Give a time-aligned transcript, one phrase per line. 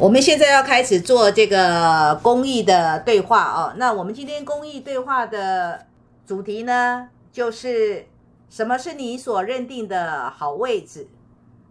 [0.00, 3.74] 我们现在要开始做这个公益的对话哦。
[3.76, 5.86] 那我们今天公益对话的
[6.26, 8.06] 主题呢，就是
[8.48, 11.06] 什么是你所认定的好位置？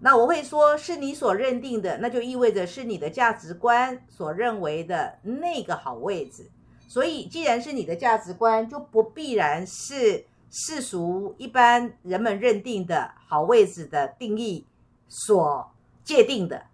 [0.02, 6.52] 那我会说是你所认定的，那就意味着是你的价值观所认为的那个好位置。
[6.88, 14.68] 所以，既然是你的价值观，就不必然是世俗一般人们认定的好位置的定义
[15.08, 15.72] 所
[16.04, 16.69] 界定的。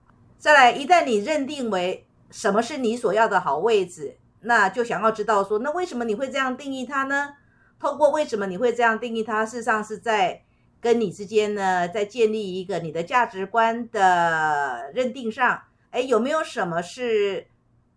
[0.46, 7.34] 再来，一旦你认定为什么是你所要的好位置，那就想要知道说，那为什么你会这样定义它呢？
[7.80, 10.44] 透过为什么你会这样定义它，事实上是在
[10.80, 17.48] 跟你之间呢，在建立一个你的价值观的认定上，哎，有没有什么是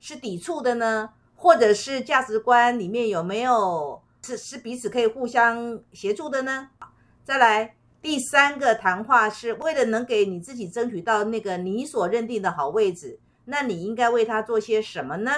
[0.00, 1.10] 是抵触的呢？
[1.36, 6.70] 或者是价值观里面有没有是是彼此可以互相协助的呢？
[7.26, 7.74] 再来。
[8.00, 15.32] 第三个谈话是为了能给你自己争取到那个你所认定的好位置，那你应该为他做些什么呢？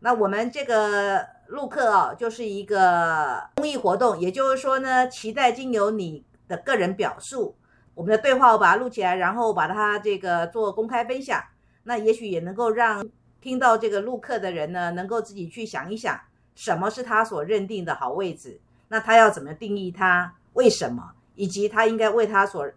[0.00, 7.56] 那我们这个录课啊，就是一个公益活动，也就是说呢，期待经由你的个人表述，
[7.94, 11.42] 我们的对话我把它录起来，然后把它这个做公开分享，
[11.84, 13.06] 那也许也能够让
[13.40, 16.20] 听到这个录课的人呢，能够自己去想一想，
[16.54, 20.34] 什么是他所认定的好位置，那他要怎么定义它？
[20.52, 21.12] 为什么？
[21.40, 22.70] 以及他应该为他所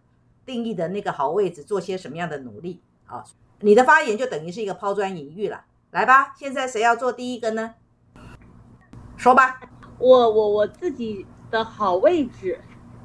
[0.45, 3.22] 定义的那个好位置做些什么样的努力啊？
[3.59, 5.66] 你的发言就等于是一个抛砖引玉了。
[5.92, 7.75] 来吧，现在谁要做第一个呢？
[9.17, 9.59] 说吧。
[10.00, 12.58] 我我我自己的好位置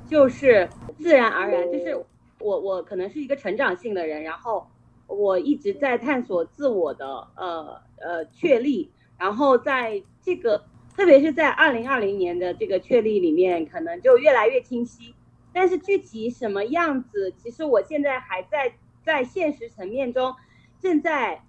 [0.07, 2.05] 就是自然而然，就是
[2.39, 4.65] 我我可能是一个成长性的人，然后
[5.09, 10.65] 我一直在探索自我的呃呃确立，然后在这个
[10.97, 15.17] 特别是在二零二零年的这个确立里面，可能就越来越清晰。
[15.53, 20.35] 但是具体什么样子，其实我现在还在在现实层面中
[20.81, 21.43] 正在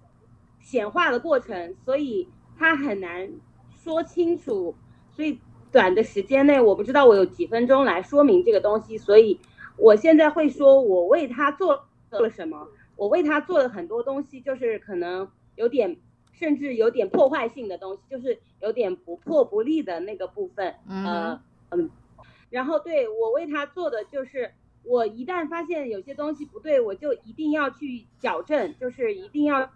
[0.58, 2.28] 显化的过程，所以
[2.58, 3.30] 它很难
[3.76, 4.74] 说清楚。
[5.12, 5.38] 所以
[5.70, 8.96] 短的时间内，我不知道我有几分钟来说明这个东西。
[8.98, 9.38] 所以
[9.76, 12.68] 我现在会说，我为他做了什么？
[12.96, 15.96] 我为他做了很多东西，就是可能有点，
[16.32, 20.74] 甚至有点破坏性的东西，就是有点不破不立的那个部分。
[20.88, 21.38] 嗯
[21.70, 21.90] 嗯。
[22.50, 24.52] 然后对我为他做的就是，
[24.82, 29.70] 我一旦发现有些东西不对，我就一定要去矫正，就是一定要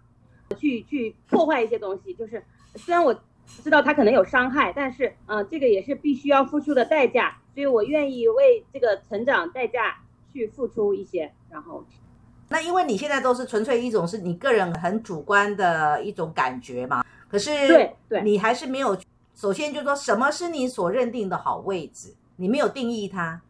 [0.57, 2.13] 去去破坏一些东西。
[2.13, 2.43] 就是
[2.75, 3.17] 虽然我
[3.63, 9.97] 知道他可能有伤害，但是嗯，这个也是必须要付出的代价，所以我愿意为这个成长代价
[10.33, 11.31] 去付出一些。
[11.49, 11.83] 然后，
[12.49, 18.97] 那因为你现在都是纯粹一种是你个人很主观的一种感觉嘛，可是对对，你还是没有。
[19.33, 22.15] 首先就说什么是你所认定的好位置？
[22.37, 23.41] 你没有定义它，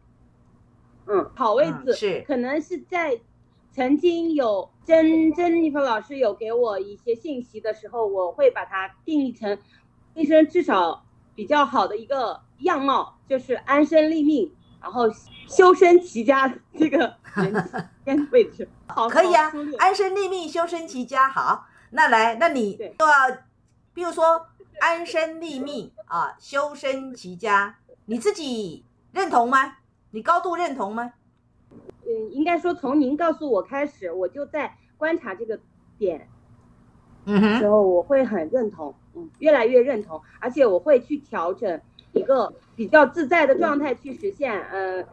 [1.06, 3.20] 嗯，好位置是可能是在
[3.72, 9.58] 曾经有珍珍妮弗老师有给我一些信息的时候，我会把它定义成
[10.14, 11.04] 一生至少
[11.34, 15.04] 比较好的一个样貌，就是安身立命，然后
[15.48, 17.16] 修身齐家 这个
[18.30, 18.68] 位置。
[18.86, 21.28] 好，可以啊，安身立命，修身齐家。
[21.28, 23.12] 好，那来，那你都要，
[23.92, 24.46] 比如说
[24.80, 27.76] 安身立命啊，修身齐家。
[28.06, 29.78] 你自己认同吗？
[30.12, 31.12] 你高度认同吗？
[32.04, 35.58] 嗯，应该说从您告诉我开始，我就在观察这个
[35.98, 36.28] 点，
[37.24, 41.80] 嗯哼，时候我会很认同，嗯，越来越认同，而且我会去调整
[42.12, 45.04] 一个比较自在的状态去实现，嗯，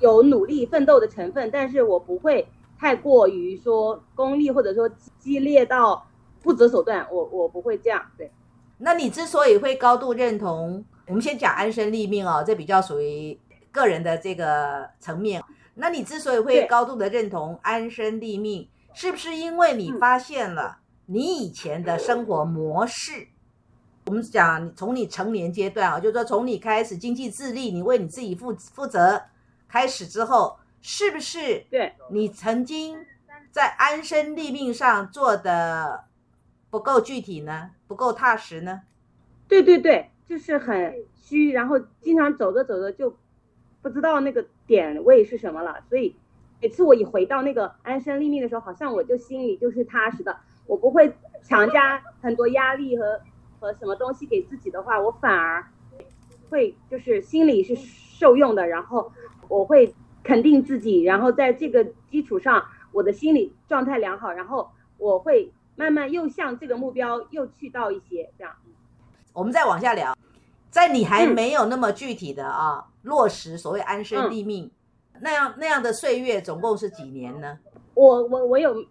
[0.00, 6.04] 有努力奋斗的成分，但是我不会太过于说功利或者说激烈到
[6.42, 8.32] 不择手段，我我不会这样，对。
[8.78, 10.84] 那你之所以会高度认同？
[11.06, 13.38] 我们先讲安身立命哦，这比较属于
[13.70, 15.42] 个人的这个层面。
[15.74, 23.28] 那你之所以会高度的认同安身立命，是不是因为你发现了你以前的生活模式？
[24.06, 29.22] 我们讲从你成年阶段啊，就是说从你开始经济自立，你为你自己负负责
[29.68, 31.64] 开始之后，是不是？
[31.70, 32.96] 对，你曾经
[33.52, 36.04] 在安身立命上做的
[36.70, 37.70] 不够具体呢？
[37.86, 38.82] 不够踏实呢？
[39.46, 40.10] 对对对。
[40.26, 43.16] 就是很虚，然后经常走着走着就
[43.80, 46.16] 不知道那个点位是什么了，所以
[46.60, 50.36] 每次我一回到那个安身立命的时候，好像我就心里就是踏实的，
[50.66, 51.12] 我不会
[51.42, 53.20] 强加很多压力和
[53.60, 55.64] 和什么东西给自己的话，我反而
[56.50, 59.12] 会就是心里是受用的，然后
[59.48, 59.94] 我会
[60.24, 68.52] 肯定自己，然后在这个基础上，我的心理状态良好，然后我会慢慢又向这个目标又去到一些这样。
[69.36, 70.16] 我们再往下聊，
[70.70, 74.70] 在你还没有那么具体的啊落实所谓安身立命
[75.20, 77.58] 那样那样的岁月，总共是几年呢？
[77.92, 78.86] 我我我有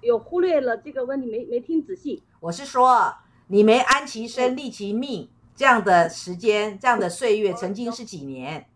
[0.00, 2.22] 有忽略了这个问题，没没听仔细。
[2.40, 3.14] 我是说，
[3.48, 8.66] 你没安其身，立其命这样的时间，这样的岁月，曾经是几年？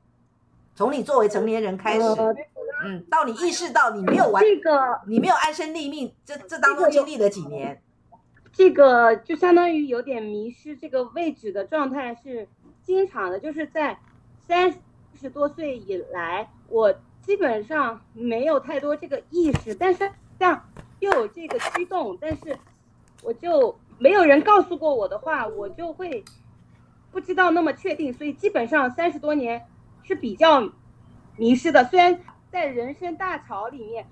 [0.74, 2.34] 从你作为成年人开始，呃
[2.84, 7.82] 嗯，到你意识到你没有完，这个你没有安身立命，这这当中经历了几年？
[8.56, 12.48] 这个就相当于有点迷失这个位置的状态是
[12.82, 13.98] 经常的，就是在
[14.48, 14.72] 三
[15.20, 20.70] 十多岁以来，我基本上没有太多这个意识，但是像
[21.00, 22.56] 又有这个驱动，但是
[23.22, 26.24] 我就没有人告诉过我的话，我就会
[27.12, 29.66] 不知道那么确定，所以基本上三十多年
[30.02, 30.72] 是比较
[31.36, 31.84] 迷失的。
[31.84, 32.18] 虽然
[32.50, 34.06] 在人生大潮里面，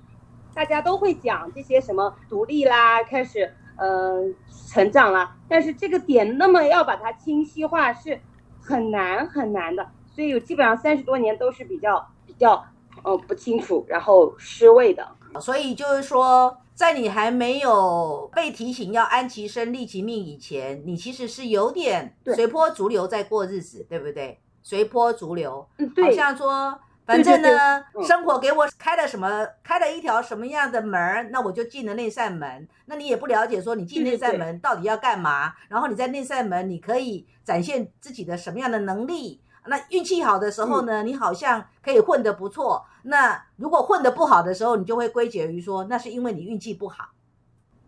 [0.52, 3.55] 大家都会讲这些什么独立啦，开始。
[3.76, 4.35] 嗯，
[4.69, 8.21] 成长了，但是这个点那么要把它清晰化是
[8.61, 12.65] 很难很难的，所以基本上三十多年都是比较比较
[13.03, 15.06] 呃不清楚，然后失位的。
[15.41, 24.41] 所以就是说，在你还没有被提醒要安其身立其命以前，你其实是有点随波逐流在过日子，对不对？
[24.62, 26.79] 随波逐流，嗯，对，好像说。
[27.06, 32.67] 反正呢，生活给我开了什么，开了一条什么样的门那我就进了那扇门。
[32.87, 39.41] 那你也不了解说你进那扇门到底要干嘛，然后你在那扇门你可以展现自己的什么样的能力。
[39.67, 42.87] 那运气好的时候呢，你好像可以混得不错。
[43.03, 47.11] 那如果混得不好的时候，你就会归结于说那是因为你运气不好，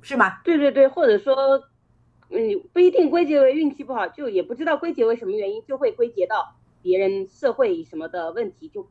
[0.02, 0.40] 是吗？
[0.44, 1.34] 对对对，或者说，
[2.28, 8.86] 嗯，不一定归结为运气不好，就也不知道归结为什么原因，就会归结到别人社会什么的问题就。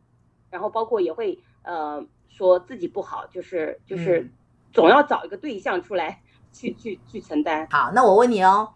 [0.55, 4.31] 然后包括也会呃说自己不好，就是就是
[4.71, 6.21] 总要找一个对象出来
[6.53, 7.67] 去去去承担。
[7.69, 8.69] 好，那我问你哦，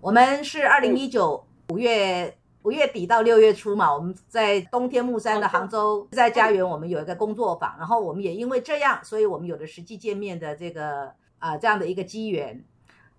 [0.00, 12.64] 我们是二零一九五月五月底到六月初嘛，我们在冬天木山的杭州在家园，我们有一个工作坊，然后我们也因为这样，所以我们有了实际见面的这个啊这样的一个机缘。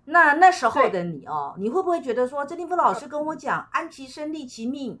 [0.06, 4.98] 那那时候的你哦，你会不会觉得说，曾定峰老师跟我讲安其身立其命，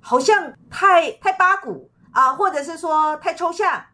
[0.00, 1.90] 好像太太八股？
[2.12, 3.84] 啊，或者是说太抽象，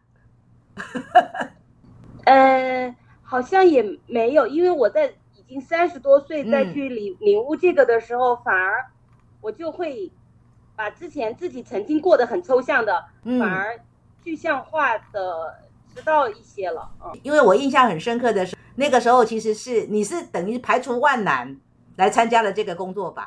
[2.25, 8.85] 呃，好像也没有，因为我在已经三十多岁再去领领悟这个的时候，反而
[9.41, 10.11] 我就会
[10.75, 13.79] 把之前自己曾经过得很抽象的，反而
[14.23, 15.59] 具象化的
[15.95, 16.91] 知道一些了。
[17.03, 21.57] 嗯，因为我印象很深刻的是，那个时候其实是你是等于排除万难
[21.95, 23.25] 来参加了这个工作吧。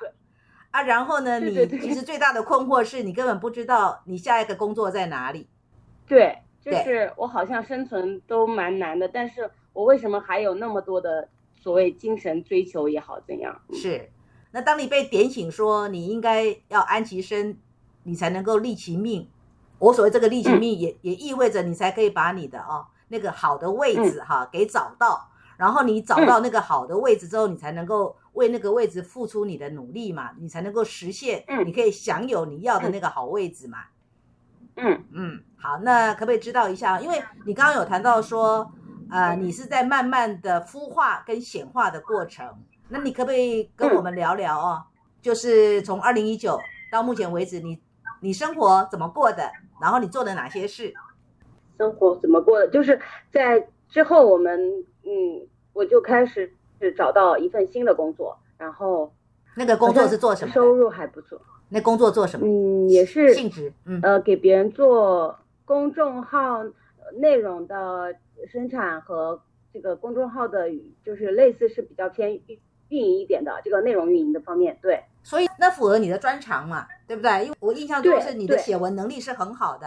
[0.73, 1.39] 啊，然后呢？
[1.39, 5.47] 你其实最大的困惑是你根本不知道你下一个工作在哪里。
[6.09, 13.61] 对，就是我好像生存都蛮难的，但是我为什么还有那么多的所谓精神追求也好怎样？
[13.73, 14.11] 是，
[14.51, 17.59] 那当你被点醒说你应该要安其身，
[18.05, 19.29] 你才能够立其命。
[19.79, 28.17] 我所谓这个立其命，也也意味着你才可以把你的哦那个好的位置哈给找到，然后你找到那个好的位置之后，你才能够。
[28.33, 33.81] 为那个位置付出你的努力嘛，你才能够实现，你可以享有你要的那个好位置嘛。
[34.77, 36.99] 嗯嗯，好，那可不可以知道一下？
[36.99, 38.73] 因为你刚刚有谈到说，
[39.11, 42.49] 呃，你是在慢慢的孵化跟显化的过程，
[42.89, 44.83] 那你可不可以跟我们聊聊哦？
[45.21, 46.59] 就是从二零一九
[46.91, 47.83] 到目前为止，你
[48.23, 49.53] 你生活怎么过的？
[49.79, 50.95] 然后你做了哪些事？
[51.77, 52.69] 生活怎么过的？
[52.69, 52.99] 就是
[53.31, 54.59] 在之后我们，
[55.05, 56.53] 嗯，我就开始。
[56.81, 59.15] 是找到一份新的工作，然后
[59.55, 60.53] 那个工作是做什么？
[60.53, 61.41] 收入还不错。
[61.69, 62.45] 那工作做什么？
[62.45, 66.65] 嗯，也是性质，嗯，呃，给别人做公众号
[67.19, 68.13] 内容的
[68.49, 69.41] 生产和
[69.73, 70.69] 这个公众号的，
[71.05, 72.33] 就是类似是比较偏
[72.89, 74.77] 运营一点的这个内容运营的方面。
[74.83, 77.45] 对，所以那符合你的专长嘛，对不对？
[77.45, 79.87] 因为我印象中是你的写文能力是很好的。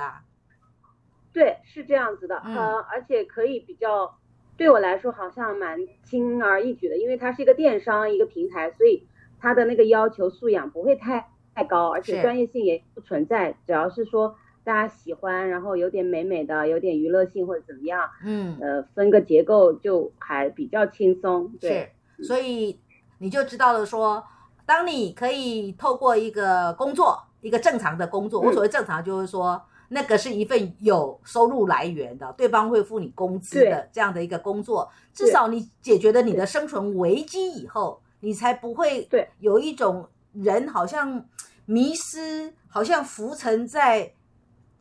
[1.33, 4.17] 对，是这样子的，呃，而且可以比较。
[4.57, 9.05] 对我来说好像蛮轻而易举的，因为它是一个电商一个平台，所以
[9.39, 13.55] 它的那个要求素养不会太太高，而且专业性也不存在。
[13.65, 21.51] 只要是说大家喜欢，然后有点美美的，有点娱乐性或者怎么样，嗯，呃，分个结构就还比较轻松。
[21.59, 21.91] 对，
[22.23, 22.79] 所以
[23.17, 24.23] 你就知道了，说
[24.65, 29.61] 当你可以透过一个工作，一个正常的工作，我所谓正常就是说。
[29.89, 39.07] 那个是一份有收入来源的，对方会付你工资的这样的一个工作，至少你解决了你的生存危机以后，你才不会
[39.39, 41.25] 有一种人好像
[41.65, 44.13] 迷失，好像浮沉在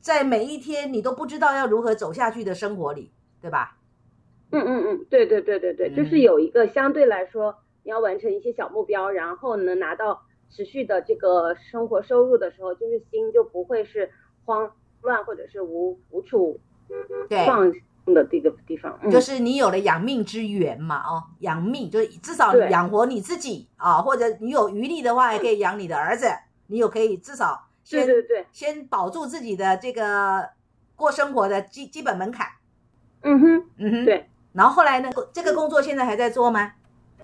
[0.00, 3.76] 在每一天你都不知道要如何走下去的生活里，对吧？
[4.50, 14.11] 嗯嗯嗯，对对对对对，就是有一个相对来说你要完成一些小目标，然后能拿到持续的这个生活收入的时候，就是心就不会是
[14.44, 14.73] 慌。
[15.04, 16.58] 乱或者是无无处
[17.46, 17.70] 放
[18.06, 26.26] 的这个地方，嗯就是你有了养命之源嘛，哦，养命就是至少养活你自己啊，或者你有余力的话，也可以养你的儿子，
[26.66, 30.50] 你有可以至少先对对对，先保住自己的这个
[30.96, 32.46] 过生活的基基本门槛。
[33.23, 34.28] 嗯哼，嗯哼，对。
[34.52, 35.11] 然后后来呢？
[35.32, 36.73] 这个工作现在还在做吗？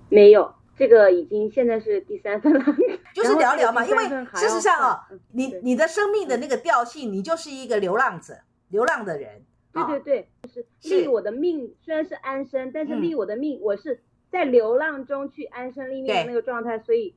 [0.09, 2.65] 没有这个已经现在是第三份了，
[3.15, 4.03] 就是聊聊嘛，因为
[4.35, 8.33] 事实上哦要，嗯你你的生命的那个调性，你就是一个流浪者，
[8.71, 9.45] 流浪的人。
[9.73, 14.01] 啊对对对，就是是立我的命虽然是安身，但是嗯立我的命，我是
[14.33, 17.15] 在流浪中去安身立命的那个状态，所以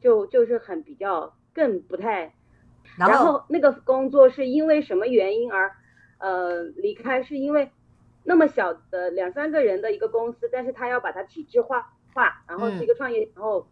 [0.00, 2.32] 就就是很比较更不太。
[2.96, 5.70] 然然后那个工作是因为什么原因而
[6.16, 7.22] 呃离开？
[7.22, 7.70] 是因为
[8.24, 13.66] 那么小的两三个人的一个公司，但是他要把它体制化化，然后是一个创业，然后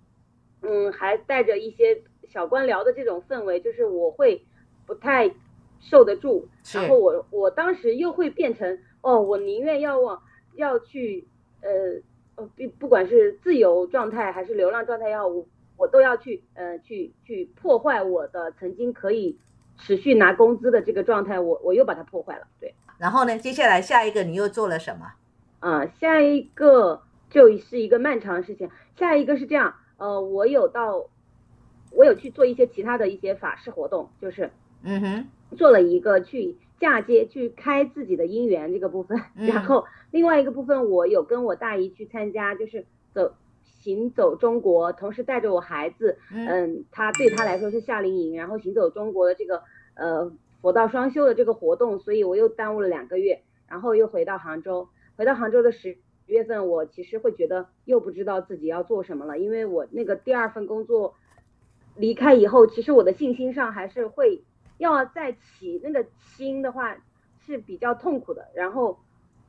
[0.63, 4.45] 嗯还带着一些小官僚的这种氛围，就是我会
[4.87, 5.31] 不太
[5.81, 6.49] 受得住。
[6.75, 10.23] 然后我我当时又会变成哦，我宁愿要往
[10.55, 11.27] 要去
[11.63, 11.71] 呃
[12.37, 19.39] 呃不不管是自由状态还是流浪状态要我我都要去呃去去破坏我的曾经可以
[19.79, 25.13] 持续拿工资的这个状态，我我又把它破坏了，对然后呢，接下来下一个你又做了什么？
[25.61, 28.69] 啊、下一个就是一个漫长的事情，
[28.99, 31.09] 下一个是这样，呃，我有到
[31.93, 34.51] 我有去做一些其他的一些法事活动，就是
[34.83, 39.47] 嗯哼，做了一个去嫁接去开自己的姻缘这个部分，嗯。
[39.47, 46.47] 然后另外一个部分我有跟我大姨去参加，就是走行走中国，同时带着我孩子，嗯。
[46.47, 49.63] 嗯，他对他来说是夏令营，然后行走中国的这个
[49.95, 55.71] 呃佛道双修的这个活动，所以我又耽误了两个月，然后又回到杭州，回到杭州的
[56.31, 61.17] 十月份，我其实会觉得又不知道自己要做什么了，因为我那个第二份工作
[61.97, 64.45] 离开以后，其实我的信心上还是会
[64.79, 66.97] 要再起那个心的话
[67.45, 68.47] 是比较痛苦的。
[68.55, 69.01] 然后，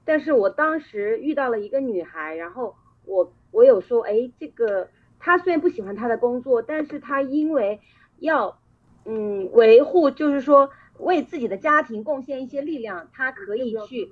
[0.06, 2.74] 但是我当时遇到了一个女孩，然后
[3.06, 7.80] 我我有说，哎，这个她虽然不喜欢她的工作，但是她因为
[8.18, 8.60] 要
[9.06, 14.12] 嗯维护，就是说为自己的家庭贡献一些力量，她可以去，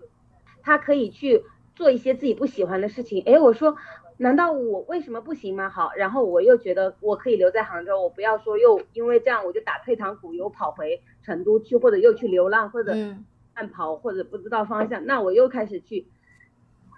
[0.62, 1.44] 她可以去
[1.80, 3.24] 做一些自己不喜欢的事情。
[3.26, 3.78] 哎，我说。
[4.22, 5.70] 难道我为什么不行吗？
[5.70, 13.24] 好，然后我又觉得我可以留在杭州，我不要说又因为这样我就打退堂鼓，又跑回成都去，或者又去流浪，或者嗯
[13.56, 16.06] 慢跑，或者不知道方向，那我又开始去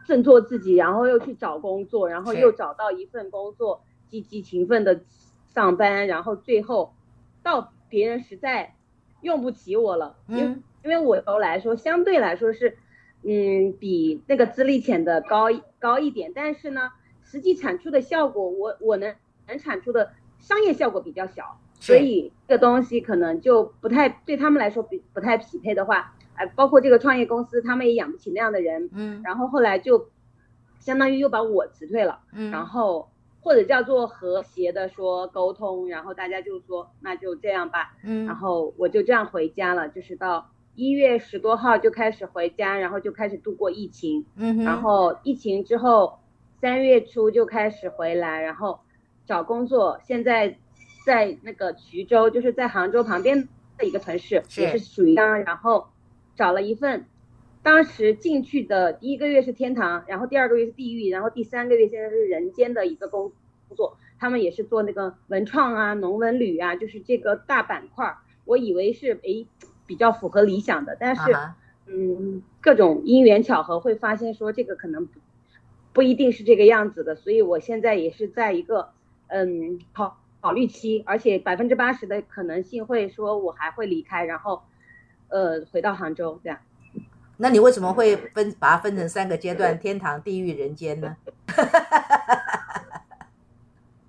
[0.08, 5.02] 振作自己，然后又去找工作，然后又找到一份工作，积极勤奋的
[5.54, 6.96] 上班，然后最后
[7.44, 8.74] 到别人实在
[9.22, 12.80] 用不起我了，因因为我头来说相对来说是，
[13.24, 15.48] 嗯，比那个资历浅的高
[15.80, 16.92] 高一点，但是呢，
[17.24, 19.16] 实际产出的效果，我我能
[19.48, 29.22] 能产出的商业效果比较小，所以这个东西可能就不太对他们来说比不太匹配的话，哎，包括这个创业公司，他们也养不起那样的人，嗯。
[29.24, 30.10] 然后后来就
[30.80, 33.10] 相当于又把我辞退了，嗯，然后
[33.42, 38.25] 或者叫做和谐的说沟通，然后大家就说那就这样吧，嗯。
[38.25, 44.25] 然后我就这样回家了，就是到一月十多号就开始回家，然后就开始度过疫情，
[44.63, 46.20] 然后疫情之后
[46.60, 48.80] 三月初就开始回来，然后
[49.25, 50.58] 找工作，现在
[51.06, 53.48] 在那个衢州，就是在杭州旁边
[53.78, 55.88] 的一个城市，是也是属于当，然后
[56.36, 57.06] 找了一份。
[57.63, 63.32] 当时进去的第一个月是天堂，然后第二个月是地狱，然后第三个月现在是人间的一个工
[63.75, 63.98] 作。
[64.18, 68.18] 他们也是做那个文创啊、农文旅啊，就是这个大板块儿。
[68.46, 69.48] 我以为是诶
[69.92, 71.22] 比较符合理想的，但是、
[71.86, 75.20] 嗯，各种因缘巧合会发现说这个可能不
[75.92, 78.92] 不一定是这个样子的，所以我现在也是在一个
[79.28, 84.62] 嗯考考虑期，而且百分之八十的可能性会说我还会离开，然后
[85.28, 86.58] 呃回到杭州这样。
[87.36, 91.18] 那你为什么会分把它分成三个阶段，天堂、地狱、人间呢？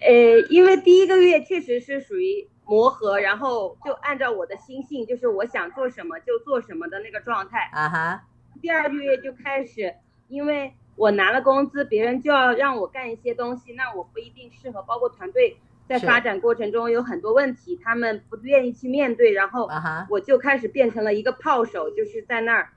[0.04, 7.71] 呃，因为第一个月确实是属于磨合，然后就按照我的心性，就是我想做什么就做什么的那个状态。
[7.73, 8.25] 啊哈，
[8.61, 9.94] 第二个月就开始，
[10.28, 15.56] 因为我拿了工资，别人就要让我干一些东西，那我不一定适合，包括团队
[15.88, 19.68] 在发展过程中有很多问题，他们不愿意去面对，然后
[20.09, 22.68] 我就开始变成了一个炮手，就是在那儿，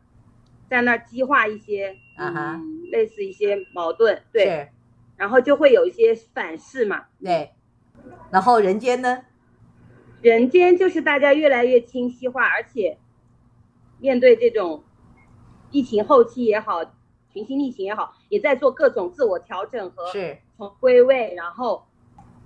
[0.69, 4.67] 在那儿激化一些，嗯，类似一些矛盾，对，是，
[5.17, 7.05] 然后就会有一些反噬嘛。
[7.21, 7.51] 对。
[8.31, 9.25] 然后人间呢？
[10.21, 12.97] 人间就是大家越来越清晰化，而且
[13.99, 14.83] 面对这种
[15.69, 16.83] 疫情后期也好，
[17.31, 21.85] 群星逆行也好，也在做各种自我调整和是，从归位，然后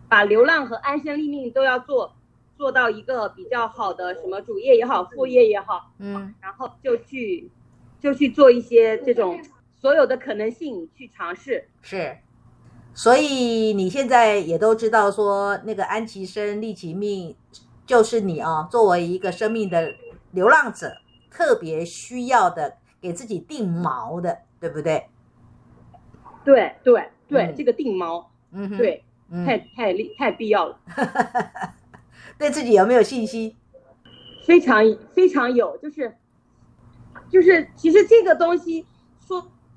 [0.10, 2.16] 把流浪和安身立命都要做
[2.58, 7.50] 做到一个比较好的什么主业也好，副业也好，嗯然后就去
[8.00, 9.42] 就去做一些这种
[9.76, 11.70] 所有的可能性去尝试。
[11.82, 12.18] 是，
[13.02, 17.34] 所以你现在也都知道说，那个安其生，立其命，
[17.86, 19.96] 就是你啊，作为一个生命的
[20.32, 20.98] 流浪者，
[21.32, 25.08] 特别需要的，给自己定锚的，对不对？
[26.44, 30.78] 对对对，嗯这个定锚，嗯哼，对，嗯，太太厉太必要了，
[32.38, 33.56] 对自己有没有信心？
[34.44, 36.18] 非常非常有，就是
[37.30, 38.86] 就是，其实这个东西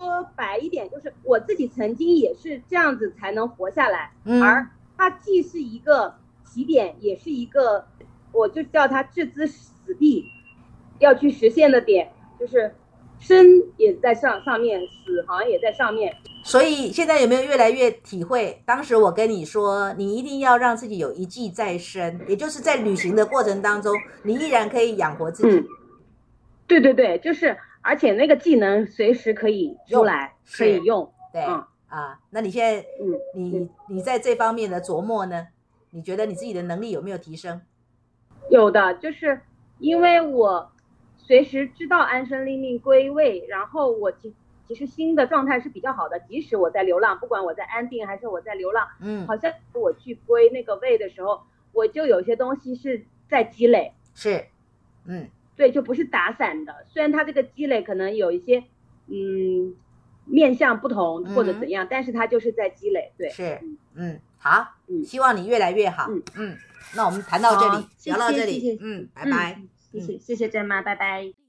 [0.02, 4.68] 说说白一点，就是我自己曾经也是这样子才能活下来，嗯，而
[4.98, 7.86] 它既是一个起点，也是一个，
[8.32, 10.24] 我就叫它置之死地，
[10.98, 12.74] 要去实现的点，就是
[13.20, 16.14] 生也在上上面，死好像也在上面。
[16.44, 18.60] 所以现在有没有越来越体会？
[18.66, 23.94] 当时我跟你说，你一定要让自己有一技在身，也就是在旅行的过程当中，
[24.24, 25.56] 你依然可以养活自己。
[25.58, 25.64] 嗯，
[26.66, 31.12] 对对对，就是，而且那个技能随时可以出来，可以用。
[31.32, 35.48] 对、嗯啊，那你现在嗯，你你在这方面的琢磨呢？
[35.90, 37.60] 你觉得你自己的能力有没有提升？
[38.48, 39.40] 有的，就是
[39.78, 40.72] 因为我
[41.18, 44.34] 随时知道安身立命归位，然后我其
[44.66, 54.46] 其实心的状态是比较好的，即使我在流浪，不管我在安定还是我在流浪，嗯，好像我去归那个位的时候，我就有些东西是在积累，是，
[55.04, 55.28] 嗯，
[55.62, 56.74] 对，就不是打散的。
[56.88, 58.64] 虽然它这个积累可能有一些，
[59.06, 59.76] 嗯，
[60.24, 63.60] 面向不同或者嗯怎样，但是它就是在积累，对，是，
[63.94, 66.08] 嗯，好，嗯希望你越来越好。
[66.10, 66.56] 嗯嗯，
[66.96, 69.62] 那我们谈到这里聊到这里谢谢，嗯，拜嗯拜。
[69.92, 71.41] 谢谢谢谢珍妈，拜拜。